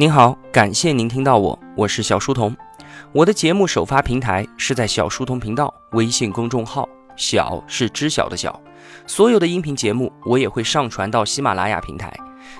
[0.00, 2.56] 您好，感谢您听到我，我是小书童。
[3.10, 8.62] 我的节目首发平台是在小书童频道微信公众号，小是知晓的小。
[9.08, 12.16] 所有的音频节目我也会上传到喜马拉雅平台。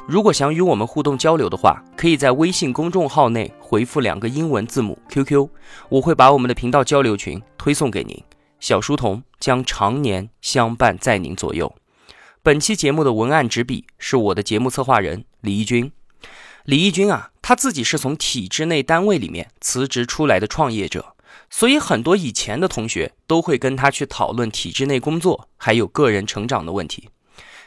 [0.09, 5.49] 如果想与我们互动交流的话，可以在微信公众号内回复两个英文字母 QQ，
[5.91, 8.21] 我会把我们的频道交流群推送给您。
[8.59, 11.73] 小书童将常年相伴在您左右。
[12.43, 15.93] 本期节目的文案执笔是我的节目策划人李义军。
[16.69, 21.15] 李义军啊，他自己是从体制内单位里面辞职出来的创业者，
[21.49, 27.09] 所以很多以前的同学都会跟他去讨论体制内工作还有个人成长的问题。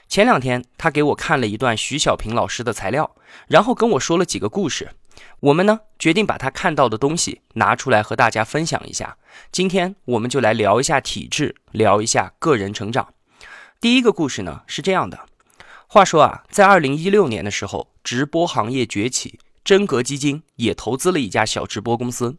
[0.07, 3.15] 前两天他给我看了一段徐小平老师的材料，
[3.47, 4.91] 然后跟我说了几个故事。
[5.39, 9.17] 我们呢决定把他看到的东西拿出来和大家分享一下。
[9.51, 13.15] 今天我们就来聊一下体制，聊一下个人成长。
[13.79, 15.25] 第一个故事呢是这样的。
[15.93, 22.37] 话说啊，在二零一六年的时候，直播行业崛起，真格基金也投资了一家小直播公司。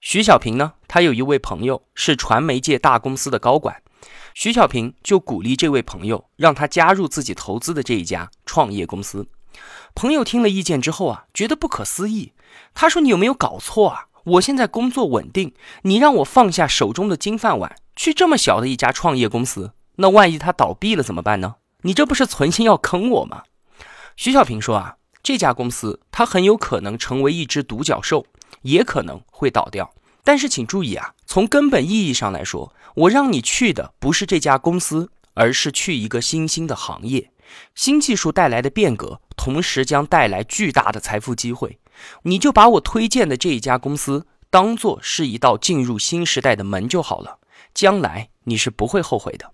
[0.00, 3.82] 徐小平呢，他有一位朋友是传媒界大公司的高管，
[4.32, 9.26] 徐小平就鼓励这位朋友让他加入自己投资的这一家创业公司。
[9.94, 12.32] 朋友听了意见之后啊，觉得不可思议。
[12.72, 14.06] 他说：“你有没有搞错啊？
[14.24, 23.42] 我现在工作稳定，你让我放下手中的金饭碗，去这么小的一家创业公司，那万一他倒闭了怎么办呢？”你这不是存心要坑我吗？
[24.16, 28.24] 徐小平说啊，这家公司它很有可能成为一只独角兽，
[28.62, 29.92] 也可能会倒掉。
[30.24, 37.30] 但是请注意啊，从根本意义上来说，我让你去的不是这家公司，而是去一个新兴的行业。
[37.74, 41.78] 新技术带来的变革，同时将带来巨大的财富机会。
[42.22, 47.40] 你就把我推荐的这一家公司当做是一道进入新时代的门就好了，
[47.74, 49.50] 将来你是不会后悔的。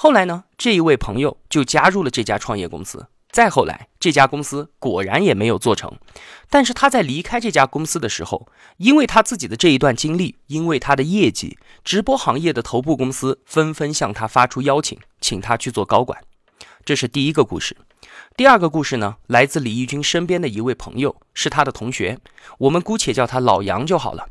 [0.00, 3.08] 后来呢，这一位朋友就加入了这家创业公司。
[3.32, 5.92] 再后来，这家公司果然也没有做成。
[6.48, 16.22] 但是他在离开这家公司的时候，因为他自己的这一段经历，因为他的业绩，直播行业的头部公司纷纷向他发出邀请，请他去做高管。
[16.84, 17.76] 这是第一个故事。
[18.36, 22.20] 第二个故事呢，来自李义军身边的一位朋友，是他的同学，
[22.58, 24.28] 我们姑且叫他老杨就好了。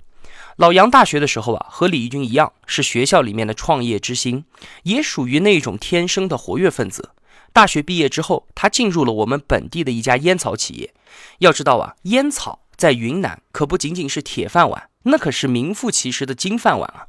[0.57, 4.43] 老杨大学的时候啊，和李义军一样，是学校里面的创业之星，
[4.83, 7.11] 也属于那种天生的活跃分子。
[7.53, 10.95] 大学毕业之后，他进入了我们本地的一家烟草企业。
[11.37, 17.05] 要知道啊，烟草在云南可不仅仅是铁饭碗，那可是名副其实的金饭碗啊。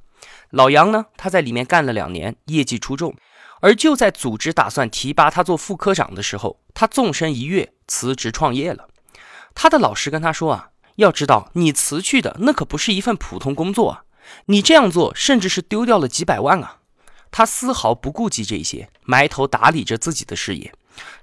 [0.51, 3.17] 老杨呢，他在里面干了两年，业绩出众。
[3.61, 8.89] 而就在组织打算提拔他做副科长的时候，他纵身一跃，辞职创业了。
[9.55, 10.69] 他的老师跟他说啊。
[10.99, 14.03] 要知道，你辞去的那可不是一份普通工作啊！
[14.47, 16.79] 你这样做，甚至是丢掉了几百万啊！
[17.31, 20.73] 他丝毫不顾及这些，埋头打理着自己的事业。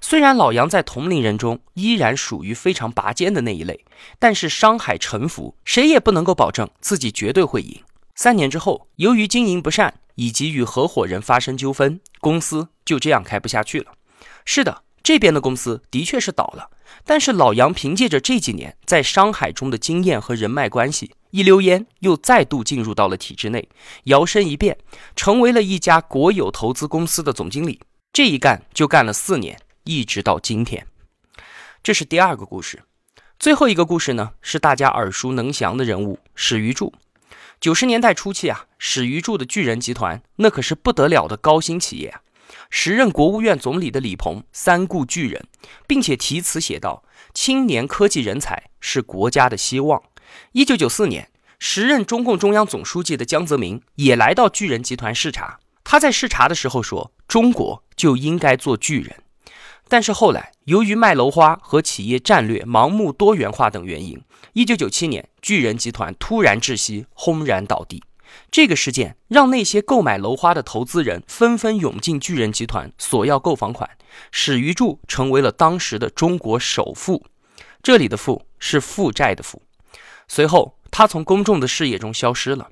[0.00, 3.84] 虽然老杨在同龄人中依然属于非常拔尖的那一类，
[4.18, 7.82] 但是商海沉浮，谁也不能够保证自己绝对会赢。
[8.14, 13.92] 三年之后，由于经营不善以及与合伙人发生纠纷，公司就这样开不下去了。
[14.46, 14.85] 是的。
[15.06, 16.68] 这边的公司的确是倒了，
[17.04, 23.68] 但是老杨凭借着这几年在商海中的经验和人脉关系，一溜烟又再度进入到了体制内，
[24.06, 24.76] 摇身一变
[25.14, 27.78] 成为了一家国有投资公司的总经理。
[28.12, 30.84] 这一干就干了四年，一直到今天。
[31.84, 32.82] 这是第二个故事，
[33.38, 36.92] 最后一个故事呢是大家耳熟能详的人物史玉柱。
[37.60, 42.22] 九十年代初期啊，史玉柱的巨人集团那可是不得了的高新企业啊。
[42.70, 45.46] 时任国务院总理的李鹏三顾巨人，
[45.86, 50.02] 并且题词写道：“青年科技人才是国家的希望。”
[50.52, 55.58] 一九九四年，时任中共中央总书记的江泽民也来到巨人集团视察。
[55.84, 59.22] 他在视察的时候说：“中国就应该做巨人。”
[59.88, 64.20] 但是后来，由于卖楼花和企业战略盲目多元化等原因，
[64.52, 68.02] 一九九七年，巨人集团突然窒息，轰然倒地。
[68.50, 73.90] 这个事件让那些购买楼花的投资人纷纷涌进巨人集团索要购房款，
[74.30, 77.24] 史玉柱成为了当时的中国首富。
[77.82, 79.62] 这里的“富”是负债的“负”。
[80.26, 82.68] 随后，他从公众的视野中消失了。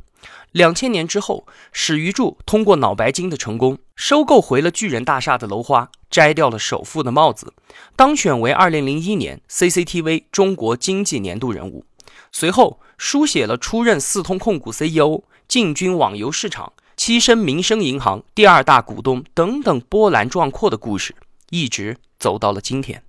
[0.52, 7.52] 两千年之后，史玉柱通过脑白金的成功，收购回了巨人大厦的楼花，摘掉了首富的帽子，
[7.94, 11.84] 当选为二零零一年 CCTV 中国经济年度人物。
[12.30, 15.24] 随后，书写了出任四通控股 CEO。
[15.46, 21.14] 进军网游市场，跻身民生银行第二大股东等等波澜壮阔的故事，
[21.50, 23.04] 一直走到了今天。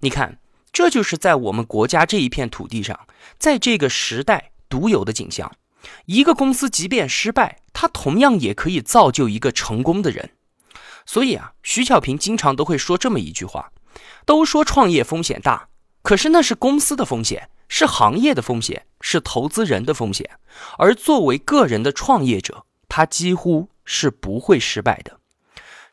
[0.00, 0.40] 你看，
[0.72, 2.98] 这就是在我们国家这一片土地上，
[3.38, 5.52] 在这个时代独有的景象。
[6.06, 10.30] 一个公司即便失败，它同样也可以造就一个成功的人。
[11.06, 13.70] 所以啊，徐小平经常都会说这么一句话：
[14.26, 15.68] 都说创业风险大，
[16.02, 20.28] 可是那是公司的风险，是行业的风险，是投资人的风险。
[20.76, 25.18] 而作为个人的创业者，他几乎是不会失败的。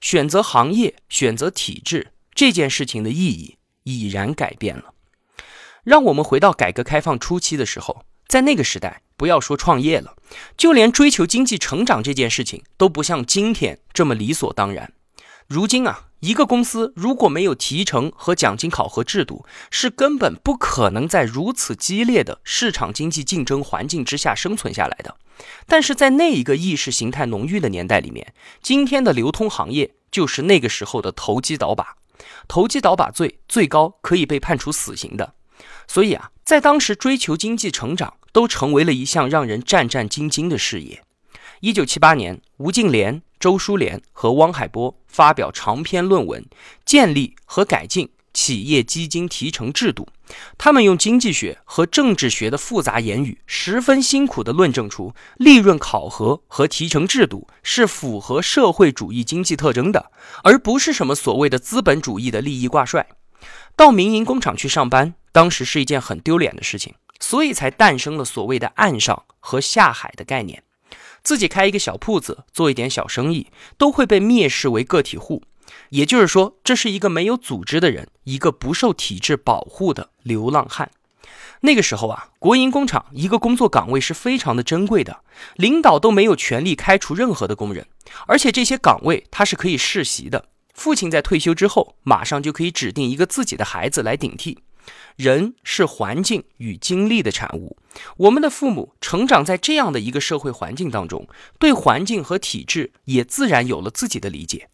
[0.02, 4.94] 选择行业、选择体制这件事情的意义已然改变了。
[5.86, 10.18] 让我们回到改革开放初期的时候，在那个时代，不要说创业了，
[10.58, 14.92] 就连追求经济成长这件事情都不像今天这么理所当然。
[15.48, 25.16] 如今啊，一个公司如果没有提成和奖金考核制度，是根本不可能在如此激烈的市场经济竞争环境之下生存下来的。
[25.66, 31.96] 但是在那一个意识形态浓郁的年代里面，今天的流通行业就是那个时候的投机倒把，
[32.50, 35.36] 投机倒把罪最高可以被判处死刑的。
[35.88, 41.04] 所以啊，在当时追求经济成长都成为了一项让人战战兢兢的事业。
[41.62, 46.46] 一九七八年，吴敬琏、周书联和汪海波发表长篇论文，
[46.86, 50.08] 建立和改进企业基金提成制度。
[50.58, 60.12] 他们用经济学和政治学的复杂言语，十分辛苦地论证出利润考核和提成制度是符合社会主义经济特征的，
[60.44, 63.08] 而不是什么所谓的资本主义的利益挂帅。
[63.76, 70.62] 到民营工厂去上班，当时是一件很丢脸的事情，所以才诞生了所谓的“岸上”和“下海”的概念。
[71.30, 75.44] 自己开一个小铺子，做一点小生意，都会被蔑视为个体户。
[75.90, 80.90] 也就是说，这是一个没有组织的人，一个不受体制保护的流浪汉。
[81.60, 85.20] 那个时候啊，国营工厂一个工作岗位是非常的珍贵的，
[85.54, 87.86] 领导都没有权利开除任何的工人，
[88.26, 90.46] 而且这些岗位他是可以世袭的。
[90.74, 94.58] 父亲在退休之后，马上就可以指定一个自己的孩子来顶替。
[95.16, 97.78] 人是环境与经历的产物，
[98.18, 101.28] 我们的父母成长在这样的一个社会环境当中，
[101.60, 104.70] 对环境和体制也自然有了自己的理解。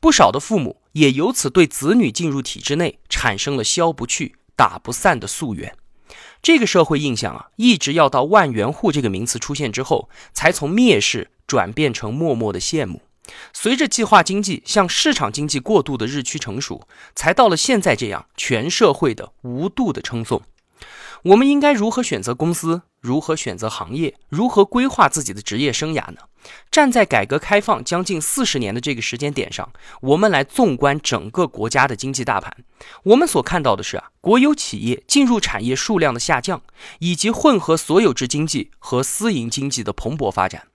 [0.00, 5.74] 不少的父母也由此对子女进入体制内产生了消不去、打不散的夙愿。
[6.40, 13.02] 这个社会印象啊，一直要到万元户这个名词出现之后，才从蔑视转变成默默的羡慕。
[13.52, 20.42] 随着计划经济向市场经济过渡的日趋成熟，才到了现在这样全社会的无度的称颂。
[21.24, 22.82] 我们应该如何选择公司？
[23.00, 24.14] 如何选择行业？
[24.28, 26.20] 如何规划自己的职业生涯呢？
[26.70, 29.68] 站在改革开放将近四十年的这个时间点上，
[30.00, 32.56] 我们来纵观整个国家的经济大盘，
[33.02, 36.62] 我们所看到的是啊，国有企业进入产业数量的下降，
[37.00, 40.68] 以及混合所有制经济和私营经济的蓬勃发展。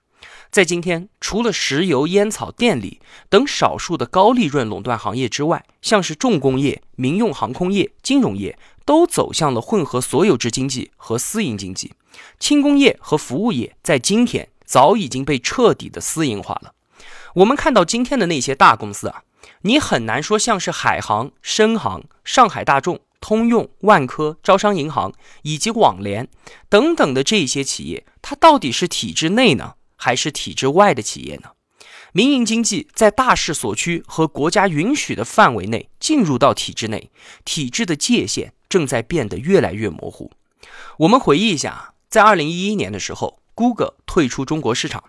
[0.54, 11.94] 在今天，除了石油、烟草、电力等少数的高利润垄断行业之外，像是重工业、民用航空业、金融业都走向了混合所有制经济和私营经济。
[12.38, 16.72] 轻工业和服务业在今天早已经被彻底的私营化了。
[17.34, 19.24] 我们看到今天的那些大公司啊，
[19.62, 25.12] 你很难说像是海航、深航、上海大众、通用、万科、招商银行
[25.42, 26.28] 以及网联
[26.68, 29.74] 等等的这些企业，它到底是体制内呢？
[30.04, 31.52] 还是体制外的企业呢？
[32.12, 37.10] 民营经济在大势所趋和国家允许的范围内进入到体制内，
[37.46, 40.30] 体制的界限正在变得越来越模糊。
[40.98, 45.04] 我们回忆一下，在二零一一年的时候，Google 退出中国市场，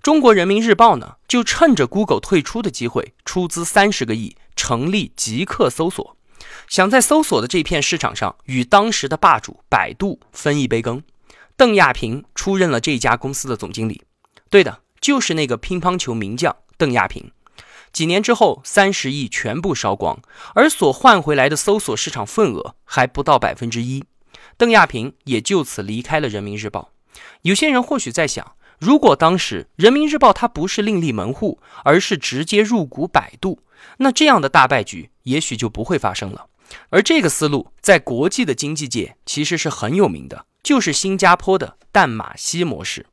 [0.00, 6.16] 中国人民日报呢就趁着 Google 退出的机会，出资三十个亿成立极客搜索，
[6.68, 11.02] 想在搜索的这片市场上与当时的霸主百度分一杯羹。
[11.56, 14.02] 邓亚萍出任了这家公司的总经理。
[14.50, 17.30] 对的，就是那个乒乓球名将邓亚萍。
[17.92, 20.20] 几年之后，三十亿全部烧光，
[20.54, 24.04] 而所换回来的搜索市场份额还不到百分之一。
[24.58, 26.92] 邓亚萍也就此离开了人民日报。
[27.42, 33.60] 有些人或许在想，如果当时人民日报它不是另立门户，而是直接入股百度，
[33.98, 36.46] 那这样的大败局也许就不会发生了。
[36.90, 43.06] 而这个思路在国际的经济界其实是很有名的，就是新加坡的淡马锡模式。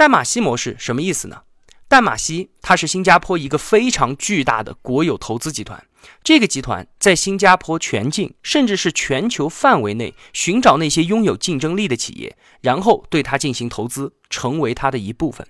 [0.00, 1.42] 淡马锡模式什么意思呢？
[1.86, 5.86] 淡马锡它是新加坡一个非常巨大的国有投资集团，
[6.24, 15.46] 这个集团在新加坡全境甚至是全球范围内寻找那些拥有竞争力的企业，然后对它进行投资，成为它的一部分。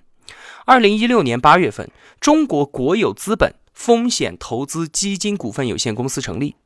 [0.65, 1.89] 二零一六年八月份，
[2.19, 6.57] 中国国有资本风险投资基金股份有限公司成立，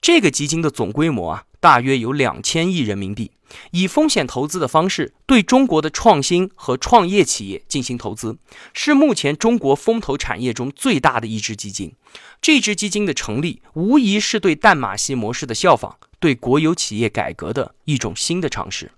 [0.00, 3.32] 这个基金的总规模啊，大约有两千亿人民币。
[3.72, 8.38] 以风险投资的方式对中国的创新和创业企业进行投资，
[8.72, 11.92] 是目前中国风投产业中最大的一支基金。
[12.40, 18.92] 这支基金的成立，无疑是对淡马锡模式的效仿，对国有企业改革的一种新的尝试。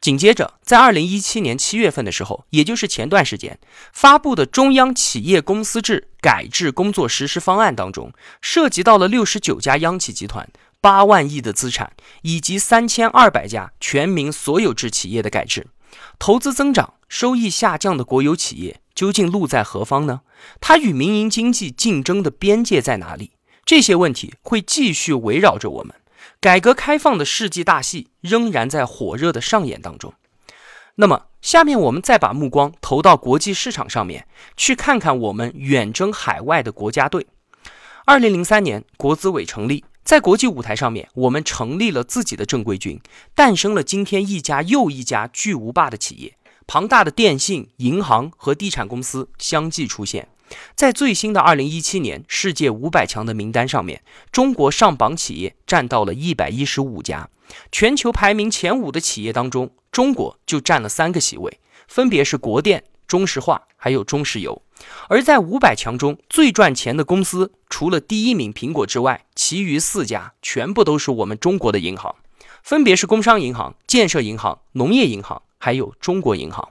[0.00, 3.56] 紧接着，在二零一七年七月份的时候，也就是前段时间
[3.92, 10.48] 发布的中央企业公司制改制工作实施方案当中，涉及到了六十九家央企集团。
[10.80, 15.66] 八万亿的资产，以及三千二百家全民所有制企业的改制。
[16.18, 20.20] 投资增长、收益下降的国有企业究竟路在何方呢？
[20.60, 23.32] 它与民营经济竞争的边界在哪里？
[23.64, 25.94] 这些问题会继续围绕着我们。
[26.40, 30.14] 改革开放的世纪大戏仍然在火热的上演当中。
[30.94, 37.26] 那么，下面我们再把目光投到国际市场上面，去看看我们远征海外的国家队。
[38.06, 43.00] 二零零三年，国资委成立，在国际舞台上面，我们成立了自己的正规军，
[43.32, 46.36] 诞生了今天一家又一家巨无霸的企业，
[46.66, 50.26] 庞大的电信、银行和地产公司相继出现。
[50.74, 54.02] 在最新的二零一七年世界五百强的名单上面，
[54.32, 57.28] 中国上榜企业占到了一百一十五家。
[57.70, 64.60] 全球排名前五的企业当中，中国就占了三个席位，分别是国电、中石化还有中石油。
[65.08, 72.14] 而在五百强中最赚钱的公司，除了第一名苹果之外，其余四家全部都是我们中国的银行，
[72.62, 76.68] 分别是工商银行、建设银行、农业银行还有中国银行。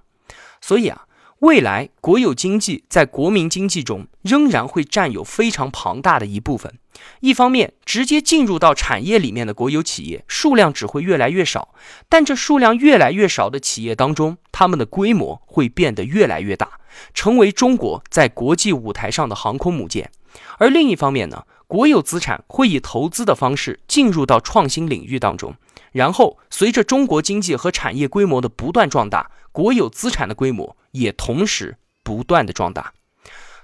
[0.62, 1.06] 所以啊。
[1.40, 6.78] 未来国有经济在国民经济中仍然会占有非常庞大的一部分。
[7.22, 11.74] 一方面，直接进入到产业里面的国有企业数量只会越来越少，
[12.10, 16.72] 但这数量越来越少的企业当中，他们的规模会变得越来越大，
[17.14, 20.12] 成为中国在国际舞台上的航空母舰。
[20.58, 25.56] 而另一方面呢，国有资产会以投资的方式进入到创新领域当中，
[25.94, 30.76] 然后随着中国经济和产业规模的不断壮大，国有资产的规模。
[30.92, 32.94] 也同时不断的壮大。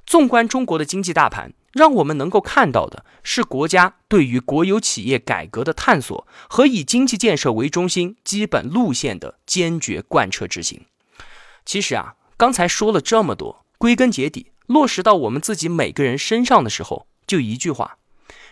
[0.05, 10.85] 纵观中国的经济大盘，让我们能够看到的是国家对于国有企业改革的探索和以经济建设为中心基本路线的坚决贯彻执行。
[11.65, 17.97] 其实啊，刚才说了这么多，归根结底落实到我们自己每个人身上的时候，就一句话，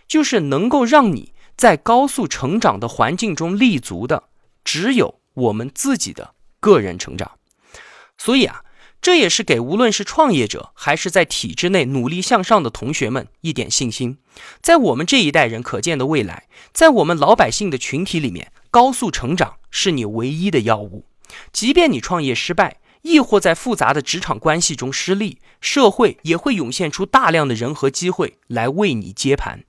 [0.07, 4.23] 就是能够让你在高速成长的环境中立足的，
[4.63, 7.37] 只有我们自己的个人成长。
[8.17, 8.63] 所以啊，
[9.01, 14.17] 这也是给无论是创业者还是在体制内努力向上的同学们一点信心。
[14.61, 21.05] 在我们这一代人可见的未来，在我们老百姓的群体里面，高速成长是你唯一的药物。
[21.51, 29.65] 即便你创业失败，亦或在复杂的职场关系中失利，社会也会涌现出大量的人和机会来为你接盘。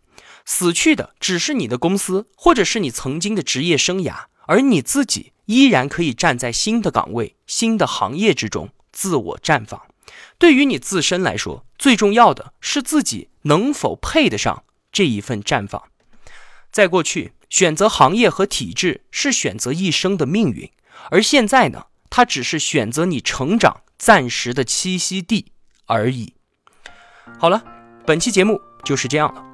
[0.46, 5.32] 死去的只是你的公司，或者是你曾经的职业生涯，而你自己。
[5.46, 9.78] 依然可以站在新的岗位、新的行业之中自我绽放。
[10.38, 15.82] 对于你自身来说，最重要的是自己能否配得上这一份绽放。
[16.72, 20.70] 在过去，选择行业和体制是选择一生的命运，
[21.10, 25.52] 而现在呢，它只是选择你成长暂时的栖息地
[25.84, 26.32] 而已。
[27.38, 27.62] 好了，
[28.06, 29.53] 本期节目就是这样了。